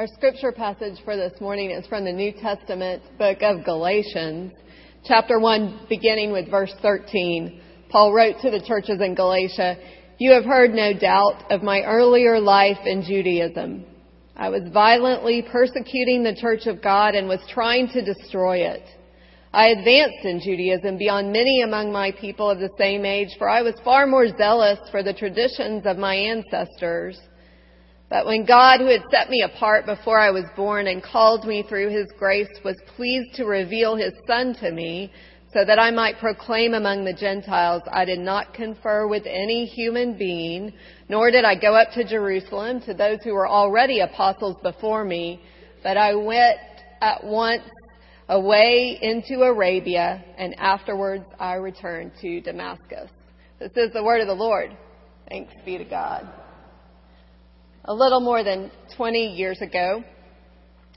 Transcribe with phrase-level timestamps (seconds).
[0.00, 4.50] Our scripture passage for this morning is from the New Testament book of Galatians,
[5.04, 7.60] chapter 1, beginning with verse 13.
[7.90, 9.76] Paul wrote to the churches in Galatia,
[10.16, 13.84] You have heard, no doubt, of my earlier life in Judaism.
[14.38, 18.84] I was violently persecuting the church of God and was trying to destroy it.
[19.52, 23.60] I advanced in Judaism beyond many among my people of the same age, for I
[23.60, 27.20] was far more zealous for the traditions of my ancestors.
[28.10, 31.62] But when God, who had set me apart before I was born and called me
[31.62, 35.12] through his grace, was pleased to reveal his Son to me,
[35.54, 40.18] so that I might proclaim among the Gentiles, I did not confer with any human
[40.18, 40.72] being,
[41.08, 45.40] nor did I go up to Jerusalem to those who were already apostles before me,
[45.82, 46.60] but I went
[47.00, 47.62] at once
[48.28, 53.10] away into Arabia, and afterwards I returned to Damascus.
[53.58, 54.76] This is the word of the Lord.
[55.28, 56.28] Thanks be to God.
[57.86, 60.04] A little more than 20 years ago,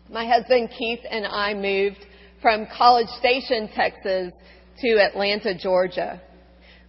[0.10, 2.06] my husband Keith and I moved
[2.42, 4.34] from College Station, Texas
[4.82, 6.22] to Atlanta, Georgia.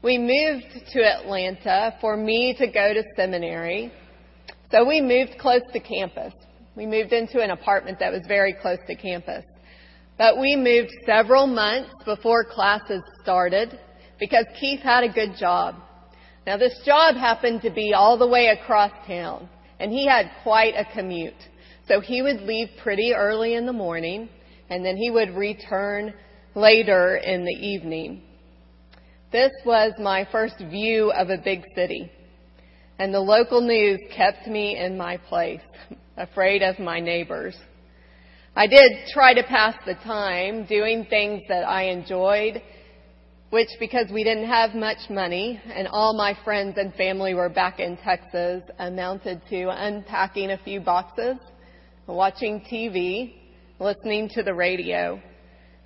[0.03, 3.93] We moved to Atlanta for me to go to seminary.
[4.73, 6.35] So we moved close to campus.
[6.75, 9.45] We moved into an apartment that was very close to campus.
[10.19, 13.79] But we moved several months before classes started
[14.19, 15.77] because Keith had a good job.
[16.49, 19.49] Now this job happened to be all the way across town
[19.81, 21.35] and he had quite a commute.
[21.87, 24.29] So he would leave pretty early in the morning
[24.71, 26.15] and then he would return
[26.55, 28.23] later in the evening.
[29.33, 32.11] This was my first view of a big city
[32.99, 35.61] and the local news kept me in my place,
[36.17, 37.57] afraid of my neighbors.
[38.57, 42.63] I did try to pass the time doing things that I enjoyed,
[43.51, 47.79] which because we didn't have much money and all my friends and family were back
[47.79, 51.37] in Texas amounted to unpacking a few boxes,
[52.07, 53.35] watching TV,
[53.79, 55.21] listening to the radio.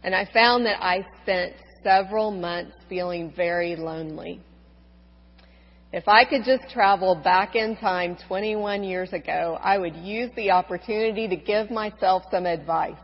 [0.03, 4.41] And I found that I spent several months feeling very lonely.
[5.93, 10.51] If I could just travel back in time 21 years ago, I would use the
[10.51, 12.95] opportunity to give myself some advice.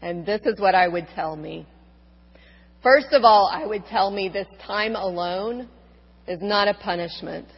[0.00, 1.66] And this is what I would tell me.
[2.84, 5.70] First of all, I would tell me this time alone
[6.28, 7.48] is not a punishment.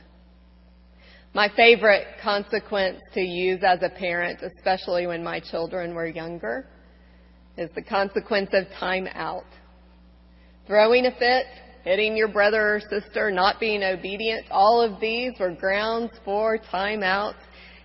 [1.34, 6.68] My favorite consequence to use as a parent, especially when my children were younger,
[7.58, 9.46] is the consequence of time out.
[10.68, 11.46] Throwing a fit,
[11.82, 17.02] hitting your brother or sister, not being obedient, all of these were grounds for time
[17.02, 17.34] out.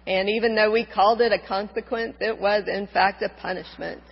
[0.06, 4.04] And even though we called it a consequence, it was in fact a punishment.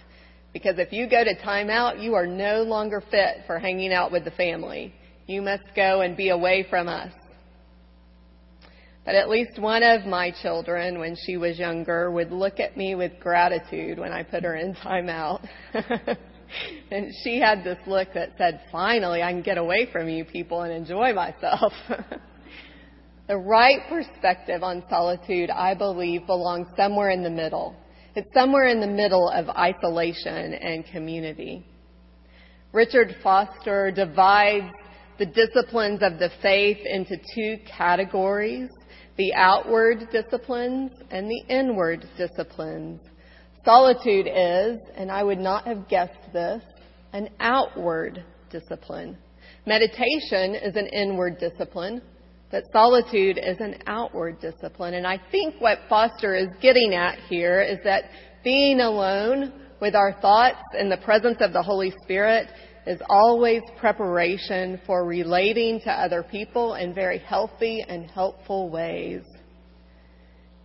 [0.53, 4.11] Because if you go to time out, you are no longer fit for hanging out
[4.11, 4.93] with the family.
[5.27, 7.11] You must go and be away from us.
[9.05, 12.95] But at least one of my children, when she was younger, would look at me
[12.95, 15.41] with gratitude when I put her in time out.
[16.91, 20.61] and she had this look that said, finally, I can get away from you people
[20.63, 21.73] and enjoy myself.
[23.27, 27.75] the right perspective on solitude, I believe, belongs somewhere in the middle.
[28.15, 31.65] It's somewhere in the middle of isolation and community.
[32.71, 34.73] Richard Foster divides
[35.17, 38.69] the disciplines of the faith into two categories
[39.17, 43.01] the outward disciplines and the inward disciplines.
[43.65, 46.63] Solitude is, and I would not have guessed this,
[47.11, 49.17] an outward discipline.
[49.65, 52.01] Meditation is an inward discipline,
[52.51, 54.95] but solitude is an outward discipline.
[54.95, 58.05] And I think what Foster is getting at here is that
[58.43, 62.47] being alone with our thoughts in the presence of the Holy Spirit
[62.88, 69.21] is always preparation for relating to other people in very healthy and helpful ways.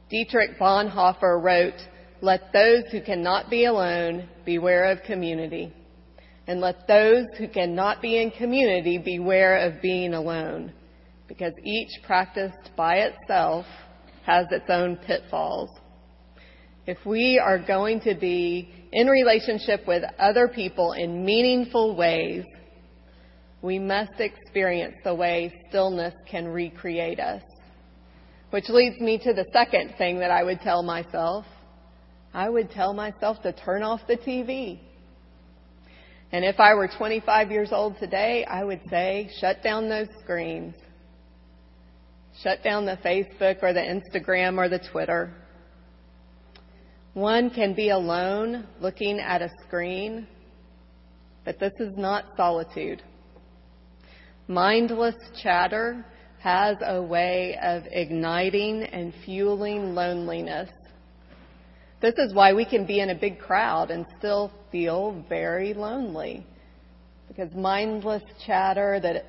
[0.09, 1.81] Dietrich Bonhoeffer wrote,
[2.21, 5.73] let those who cannot be alone beware of community.
[6.47, 10.73] And let those who cannot be in community beware of being alone.
[11.27, 13.67] Because each practiced by itself
[14.25, 15.71] has its own pitfalls.
[16.87, 22.45] If we are going to be in relationship with other people in meaningful ways,
[23.63, 27.43] we must experience the way stillness can recreate us.
[28.51, 31.47] Which leads me to the second thing that I would tell myself
[32.35, 34.81] I would tell myself to turn off the TV.
[36.33, 40.75] And if I were 25 years old today, I would say, shut down those screens.
[42.43, 45.33] Shut down the Facebook or the Instagram or the Twitter.
[47.15, 50.27] One can be alone looking at a screen,
[51.45, 53.03] but this is not solitude.
[54.49, 56.05] Mindless chatter
[56.41, 60.69] has a way of igniting and fueling loneliness
[62.05, 66.47] This is why we can be in a big crowd and still feel very lonely.
[67.29, 69.25] Because mindless chatter that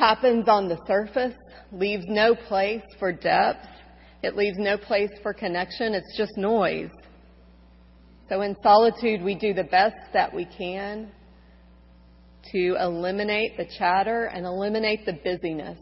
[0.00, 1.34] happens on the surface
[1.72, 3.66] leaves no place for depth.
[4.22, 5.92] It leaves no place for connection.
[5.92, 6.90] It's just noise.
[8.30, 11.12] So in solitude, we do the best that we can
[12.50, 15.78] to eliminate the chatter and eliminate the busyness.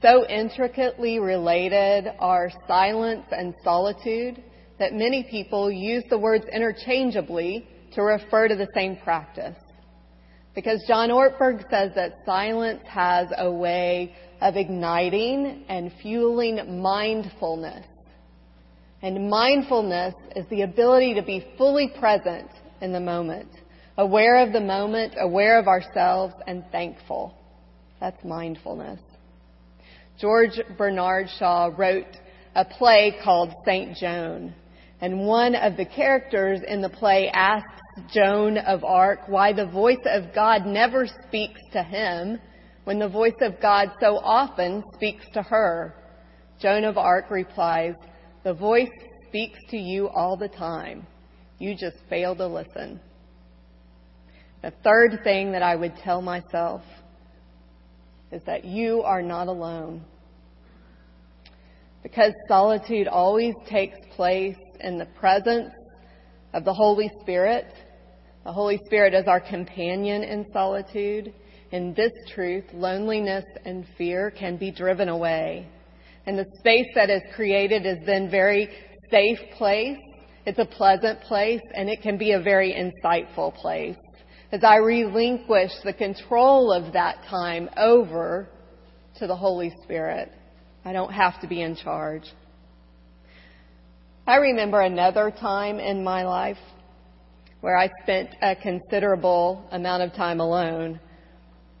[0.00, 4.42] So intricately related are silence and solitude
[4.78, 9.56] that many people use the words interchangeably to refer to the same practice.
[10.58, 17.86] Because John Ortberg says that silence has a way of igniting and fueling mindfulness.
[19.00, 22.50] And mindfulness is the ability to be fully present
[22.80, 23.46] in the moment,
[23.98, 27.34] aware of the moment, aware of ourselves, and thankful.
[28.00, 28.98] That's mindfulness.
[30.20, 32.16] George Bernard Shaw wrote
[32.56, 33.96] a play called St.
[33.96, 34.54] Joan.
[35.00, 37.80] And one of the characters in the play asks
[38.12, 42.40] Joan of Arc why the voice of God never speaks to him
[42.84, 45.94] when the voice of God so often speaks to her.
[46.60, 47.94] Joan of Arc replies,
[48.44, 48.90] The voice
[49.28, 51.06] speaks to you all the time.
[51.58, 53.00] You just fail to listen.
[54.62, 56.82] The third thing that I would tell myself
[58.32, 60.02] is that you are not alone.
[62.02, 65.70] Because solitude always takes place in the presence
[66.54, 67.66] of the Holy Spirit.
[68.44, 71.32] The Holy Spirit is our companion in solitude.
[71.70, 75.68] In this truth, loneliness and fear can be driven away.
[76.26, 78.68] And the space that is created is then very
[79.10, 79.98] safe place.
[80.46, 83.96] It's a pleasant place and it can be a very insightful place
[84.50, 88.48] as I relinquish the control of that time over
[89.18, 90.32] to the Holy Spirit.
[90.84, 92.22] I don't have to be in charge.
[94.28, 96.58] I remember another time in my life
[97.62, 101.00] where I spent a considerable amount of time alone.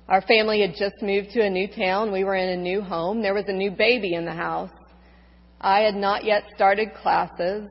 [0.08, 2.10] Our family had just moved to a new town.
[2.10, 3.20] We were in a new home.
[3.20, 4.70] There was a new baby in the house.
[5.60, 7.68] I had not yet started classes.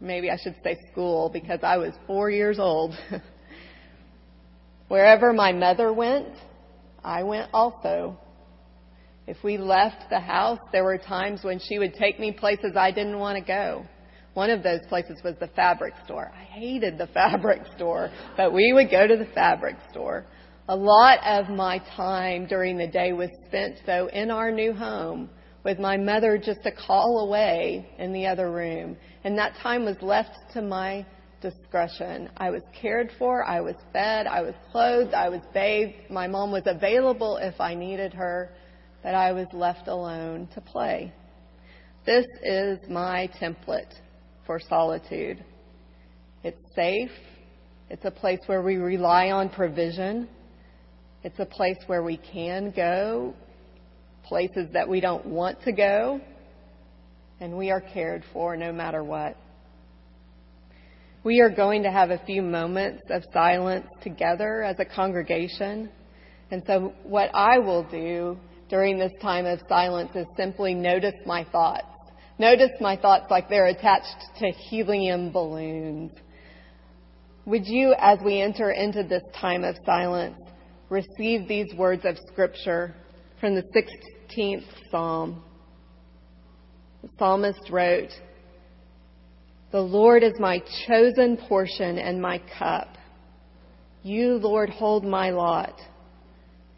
[0.00, 2.94] Maybe I should say school because I was four years old.
[4.86, 6.28] Wherever my mother went,
[7.02, 8.16] I went also.
[9.26, 12.92] If we left the house, there were times when she would take me places I
[12.92, 13.84] didn't want to go.
[14.34, 16.32] One of those places was the fabric store.
[16.34, 20.24] I hated the fabric store, but we would go to the fabric store.
[20.68, 25.28] A lot of my time during the day was spent, though, in our new home
[25.64, 28.96] with my mother just a call away in the other room.
[29.24, 31.04] And that time was left to my
[31.40, 32.30] discretion.
[32.36, 36.10] I was cared for, I was fed, I was clothed, I was bathed.
[36.10, 38.50] My mom was available if I needed her,
[39.02, 41.12] but I was left alone to play.
[42.06, 43.92] This is my template
[44.46, 45.44] for solitude.
[46.42, 47.10] It's safe.
[47.90, 50.28] It's a place where we rely on provision.
[51.22, 53.34] It's a place where we can go,
[54.24, 56.20] places that we don't want to go,
[57.38, 59.36] and we are cared for no matter what.
[61.24, 65.88] We are going to have a few moments of silence together as a congregation.
[66.50, 68.36] And so, what I will do
[68.68, 71.86] during this time of silence is simply notice my thoughts.
[72.38, 76.12] Notice my thoughts like they're attached to helium balloons.
[77.44, 80.38] Would you, as we enter into this time of silence,
[80.88, 82.94] receive these words of Scripture
[83.40, 85.42] from the 16th Psalm?
[87.02, 88.10] The psalmist wrote,
[89.72, 92.88] the Lord is my chosen portion and my cup.
[94.02, 95.80] You, Lord, hold my lot.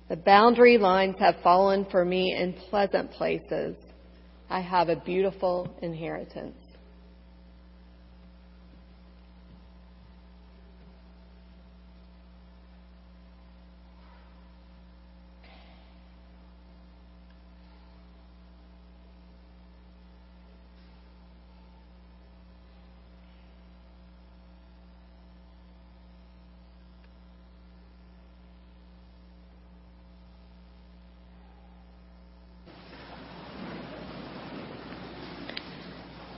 [0.09, 3.75] The boundary lines have fallen for me in pleasant places.
[4.51, 6.64] I have a beautiful inheritance.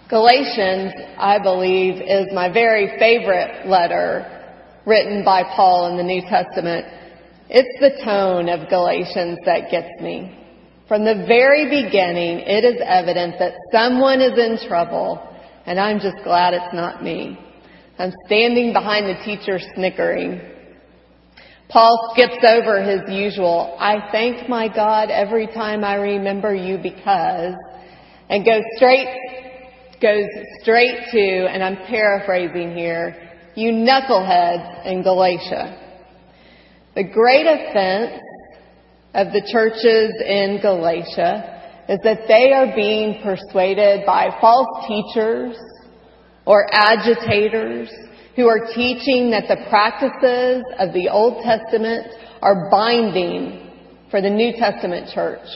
[0.08, 4.54] Galatians, I believe, is my very favorite letter
[4.86, 6.86] written by Paul in the New Testament.
[7.48, 10.32] It's the tone of Galatians that gets me.
[10.86, 15.20] From the very beginning, it is evident that someone is in trouble,
[15.66, 17.36] and I'm just glad it's not me.
[17.98, 20.40] I'm standing behind the teacher snickering.
[21.68, 27.54] Paul skips over his usual, I thank my God every time I remember you because,
[28.28, 29.08] and goes straight
[30.00, 30.28] goes
[30.60, 33.16] straight to, and I'm paraphrasing here,
[33.54, 35.82] you knuckleheads in Galatia.
[36.94, 38.20] The great offense
[39.14, 45.56] of the churches in Galatia is that they are being persuaded by false teachers
[46.44, 47.90] or agitators
[48.34, 52.06] who are teaching that the practices of the Old Testament
[52.42, 53.70] are binding
[54.10, 55.46] for the New Testament church.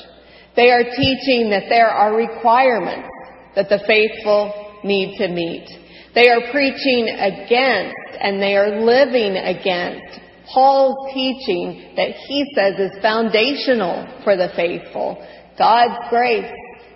[0.57, 3.09] They are teaching that there are requirements
[3.57, 5.69] that the faithful need to meet.
[6.15, 10.21] They are preaching against and they are living against
[10.53, 15.25] Paul's teaching that he says is foundational for the faithful.
[15.57, 16.51] God's grace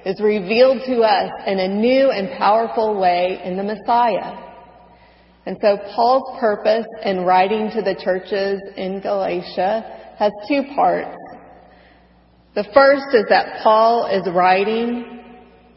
[0.05, 4.41] is revealed to us in a new and powerful way in the Messiah.
[5.47, 11.17] And so Paul's purpose in writing to the churches in Galatia has two parts.
[12.55, 15.24] The first is that Paul is writing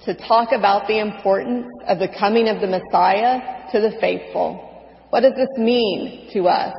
[0.05, 4.63] to talk about the importance of the coming of the Messiah to the faithful.
[5.09, 6.75] What does this mean to us?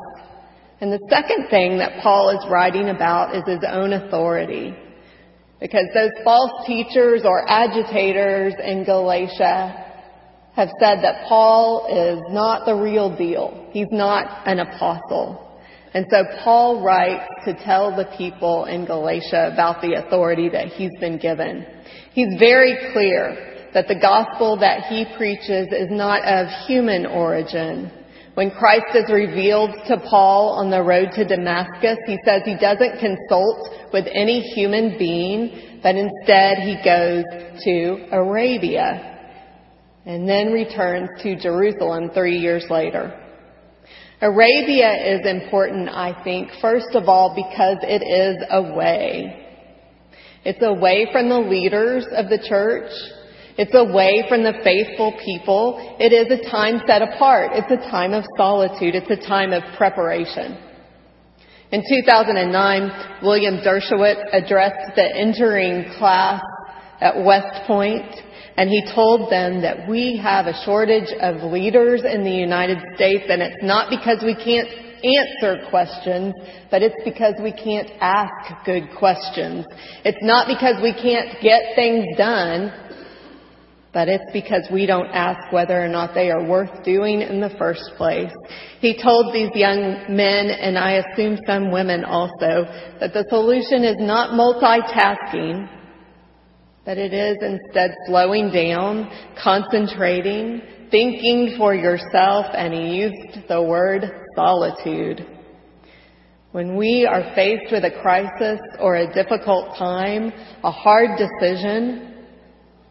[0.81, 4.75] And the second thing that Paul is writing about is his own authority.
[5.61, 9.87] Because those false teachers or agitators in Galatia
[10.55, 13.69] have said that Paul is not the real deal.
[13.73, 15.45] He's not an apostle.
[15.95, 20.91] And so Paul writes to tell the people in Galatia about the authority that he's
[21.01, 21.67] been given.
[22.13, 27.91] He's very clear that the gospel that he preaches is not of human origin.
[28.35, 33.01] When Christ is revealed to Paul on the road to Damascus, he says he doesn't
[33.01, 37.25] consult with any human being, but instead he goes
[37.65, 39.17] to Arabia
[40.07, 43.13] and then returns to Jerusalem three years later.
[44.21, 49.38] Arabia is important, I think, first of all, because it is away.
[50.45, 52.91] It's away from the leaders of the church.
[53.57, 55.97] It's away from the faithful people.
[55.99, 57.51] It is a time set apart.
[57.55, 58.95] It's a time of solitude.
[58.95, 60.57] It's a time of preparation.
[61.71, 66.41] In 2009, William Deresiewicz addressed the entering class
[67.01, 68.15] at West Point
[68.57, 73.25] and he told them that we have a shortage of leaders in the United States
[73.29, 74.69] and it's not because we can't
[75.05, 76.35] answer questions,
[76.71, 79.65] but it's because we can't ask good questions.
[80.05, 82.73] It's not because we can't get things done,
[83.93, 87.51] but it's because we don't ask whether or not they are worth doing in the
[87.59, 88.33] first place.
[88.81, 92.67] He told these young men, and I assume some women also,
[93.01, 95.69] that the solution is not multitasking,
[96.85, 99.11] but it is instead slowing down,
[99.43, 104.05] concentrating, thinking for yourself, and he used the word
[104.35, 105.27] solitude.
[106.53, 110.33] When we are faced with a crisis or a difficult time,
[110.65, 112.25] a hard decision,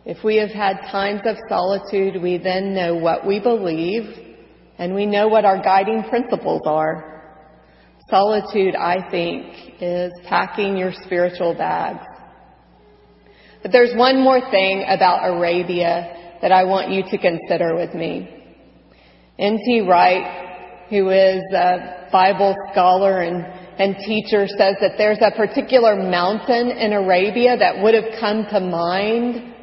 [0.06, 4.04] if we have had times of solitude, we then know what we believe
[4.77, 7.18] and we know what our guiding principles are.
[8.10, 12.06] Solitude, I think, is packing your spiritual bags.
[13.62, 18.29] But there's one more thing about Arabia that I want you to consider with me.
[19.39, 19.82] N.T.
[19.82, 23.46] Wright, who is a Bible scholar and,
[23.77, 28.60] and teacher, says that there's a particular mountain in Arabia that would have come to
[28.60, 29.53] mind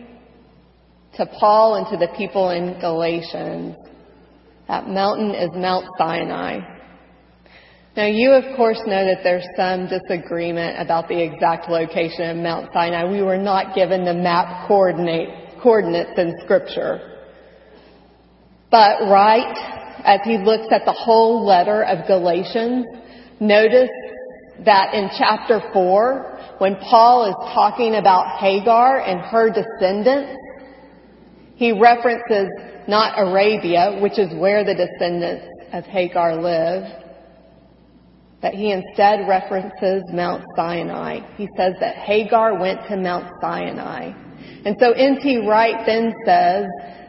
[1.16, 3.76] to Paul and to the people in Galatians.
[4.68, 6.60] That mountain is Mount Sinai.
[7.96, 12.70] Now, you of course know that there's some disagreement about the exact location of Mount
[12.72, 13.04] Sinai.
[13.04, 15.28] We were not given the map coordinate,
[15.64, 17.00] coordinates in Scripture.
[18.70, 19.56] But right
[20.04, 22.84] as he looks at the whole letter of Galatians,
[23.40, 23.90] notice
[24.64, 30.38] that in chapter 4, when Paul is talking about Hagar and her descendants,
[31.56, 32.48] he references
[32.86, 36.84] not Arabia, which is where the descendants of Hagar live,
[38.42, 41.20] but he instead references Mount Sinai.
[41.36, 44.12] He says that Hagar went to Mount Sinai.
[44.64, 45.46] And so N.T.
[45.46, 46.66] Wright then says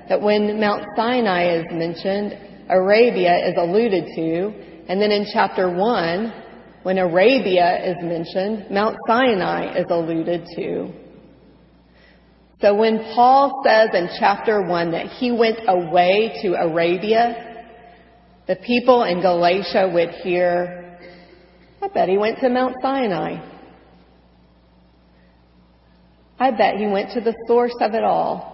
[0.10, 2.38] that when Mount Sinai is mentioned,
[2.70, 6.34] Arabia is alluded to, and then in chapter 1,
[6.84, 10.92] when Arabia is mentioned, Mount Sinai is alluded to.
[12.62, 17.66] So when Paul says in chapter 1 that he went away to Arabia,
[18.48, 20.86] the people in Galatia would hear
[21.86, 23.38] I bet he went to Mount Sinai.
[26.40, 28.54] I bet he went to the source of it all,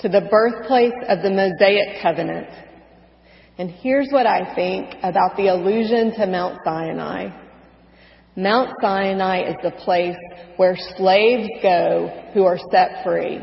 [0.00, 2.48] to the birthplace of the Mosaic covenant.
[3.58, 7.28] And here's what I think about the allusion to Mount Sinai.
[8.34, 10.16] Mount Sinai is the place
[10.56, 13.40] where slaves go who are set free.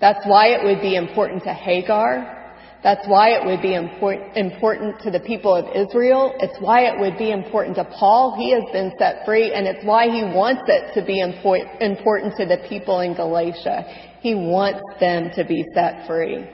[0.00, 2.39] That's why it would be important to Hagar.
[2.82, 6.34] That's why it would be important to the people of Israel.
[6.40, 8.34] It's why it would be important to Paul.
[8.38, 12.46] He has been set free, and it's why he wants it to be important to
[12.46, 13.84] the people in Galatia.
[14.22, 16.48] He wants them to be set free.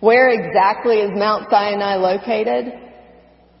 [0.00, 2.74] Where exactly is Mount Sinai located?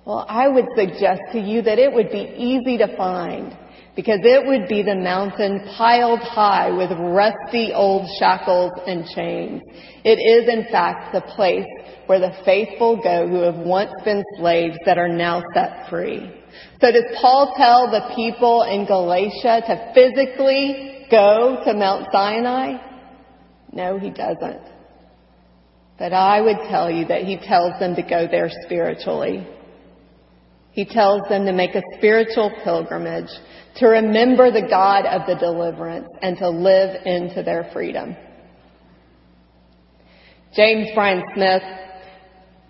[0.04, 3.56] Well, I would suggest to you that it would be easy to find
[3.96, 9.62] because it would be the mountain piled high with rusty old shackles and chains.
[10.04, 11.64] It is in fact the place
[12.04, 16.30] where the faithful go who have once been slaves that are now set free.
[16.80, 22.76] So does Paul tell the people in Galatia to physically go to Mount Sinai?
[23.72, 24.60] No, he doesn't.
[25.98, 29.46] But I would tell you that he tells them to go there spiritually.
[30.76, 33.30] He tells them to make a spiritual pilgrimage,
[33.76, 38.14] to remember the God of the deliverance, and to live into their freedom.
[40.54, 41.62] James Bryan Smith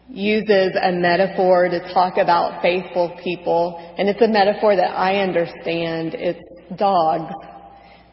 [0.08, 6.14] uses a metaphor to talk about faithful people, and it's a metaphor that I understand.
[6.14, 7.34] It's dogs.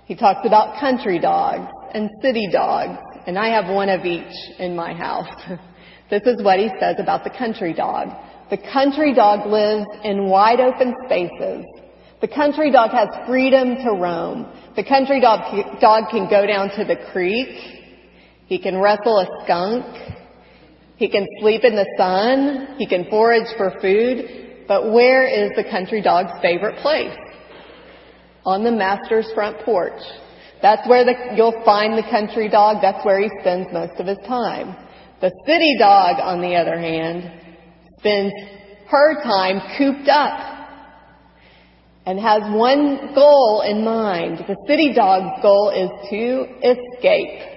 [0.05, 2.97] He talks about country dogs and city dogs,
[3.27, 5.29] and I have one of each in my house.
[6.09, 8.09] this is what he says about the country dog.
[8.49, 11.65] The country dog lives in wide open spaces.
[12.21, 14.47] The country dog has freedom to roam.
[14.75, 15.41] The country dog,
[15.81, 17.49] dog can go down to the creek.
[18.45, 19.85] He can wrestle a skunk.
[20.95, 22.75] He can sleep in the sun.
[22.77, 24.65] He can forage for food.
[24.67, 27.17] But where is the country dog's favorite place?
[28.45, 30.01] On the master's front porch.
[30.61, 32.77] That's where the, you'll find the country dog.
[32.81, 34.77] That's where he spends most of his time.
[35.19, 37.42] The city dog, on the other hand,
[38.03, 38.33] spends
[38.89, 40.53] her time cooped up
[42.05, 44.39] and has one goal in mind.
[44.39, 47.49] The city dog's goal is to escape.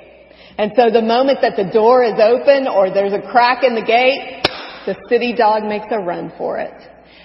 [0.56, 3.82] And so the moment that the door is open or there's a crack in the
[3.82, 4.42] gate,
[4.86, 6.74] the city dog makes a run for it.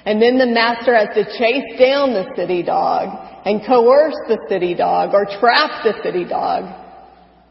[0.03, 4.73] And then the master has to chase down the city dog and coerce the city
[4.73, 6.65] dog or trap the city dog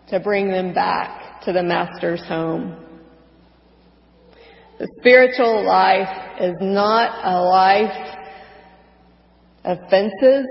[0.08, 2.79] to bring them back to the master's home.
[4.80, 8.16] The spiritual life is not a life
[9.62, 10.46] of fences.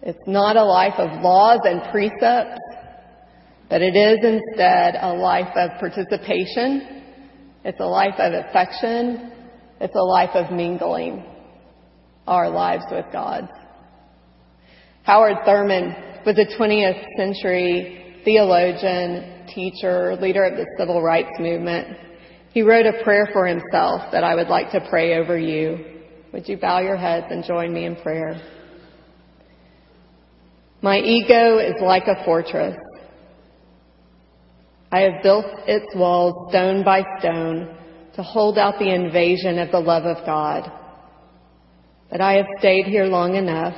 [0.00, 2.60] It's not a life of laws and precepts,
[3.68, 7.02] but it is instead a life of participation.
[7.64, 9.32] It's a life of affection.
[9.80, 11.24] It's a life of mingling
[12.28, 13.50] our lives with God's.
[15.02, 21.98] Howard Thurman was a 20th century theologian, teacher, leader of the civil rights movement.
[22.52, 26.02] He wrote a prayer for himself that I would like to pray over you.
[26.32, 28.40] Would you bow your heads and join me in prayer?
[30.82, 32.76] My ego is like a fortress.
[34.90, 37.76] I have built its walls stone by stone
[38.14, 40.70] to hold out the invasion of the love of God.
[42.10, 43.74] But I have stayed here long enough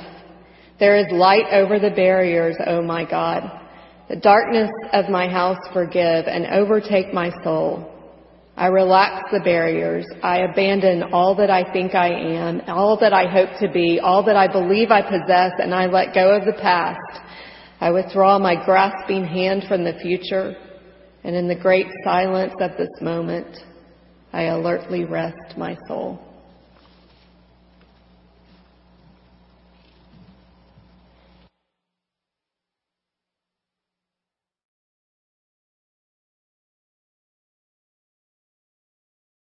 [0.77, 3.49] there is light over the barriers, O my God.
[4.09, 7.94] The darkness of my house forgive and overtake my soul.
[8.57, 10.05] I relax the barriers.
[10.23, 14.23] I abandon all that I think I am, all that I hope to be, all
[14.23, 17.19] that I believe I possess, and I let go of the past.
[17.81, 20.55] I withdraw my grasping hand from the future,
[21.25, 23.57] and in the great silence of this moment,
[24.31, 26.24] I alertly rest my soul.